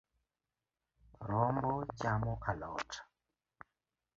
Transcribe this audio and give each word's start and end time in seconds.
Rombo 1.19 1.85
chamo 1.99 2.39
a 2.41 2.53
lot 2.55 2.91